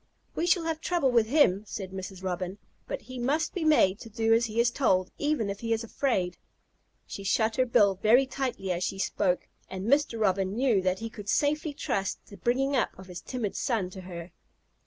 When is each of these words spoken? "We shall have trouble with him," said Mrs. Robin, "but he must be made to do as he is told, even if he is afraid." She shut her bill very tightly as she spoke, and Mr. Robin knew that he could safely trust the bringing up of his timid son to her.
"We 0.33 0.47
shall 0.47 0.63
have 0.63 0.81
trouble 0.81 1.11
with 1.11 1.27
him," 1.27 1.63
said 1.67 1.91
Mrs. 1.91 2.23
Robin, 2.23 2.57
"but 2.87 3.03
he 3.03 3.19
must 3.19 3.53
be 3.53 3.63
made 3.63 3.99
to 3.99 4.09
do 4.09 4.33
as 4.33 4.45
he 4.47 4.59
is 4.59 4.71
told, 4.71 5.11
even 5.19 5.47
if 5.47 5.59
he 5.59 5.73
is 5.73 5.83
afraid." 5.83 6.37
She 7.05 7.23
shut 7.23 7.57
her 7.57 7.67
bill 7.67 7.93
very 8.01 8.25
tightly 8.25 8.71
as 8.71 8.83
she 8.83 8.97
spoke, 8.97 9.47
and 9.69 9.85
Mr. 9.85 10.19
Robin 10.19 10.55
knew 10.55 10.81
that 10.81 10.97
he 10.97 11.09
could 11.11 11.29
safely 11.29 11.75
trust 11.75 12.17
the 12.25 12.37
bringing 12.37 12.75
up 12.75 12.97
of 12.97 13.05
his 13.05 13.21
timid 13.21 13.55
son 13.55 13.91
to 13.91 14.01
her. 14.01 14.31